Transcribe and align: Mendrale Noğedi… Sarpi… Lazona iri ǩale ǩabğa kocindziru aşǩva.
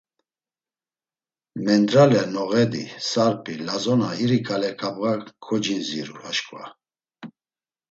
Mendrale 1.63 2.23
Noğedi… 2.33 2.83
Sarpi… 3.09 3.53
Lazona 3.65 4.09
iri 4.23 4.39
ǩale 4.47 4.71
ǩabğa 4.79 5.13
kocindziru 5.45 6.17
aşǩva. 6.29 6.63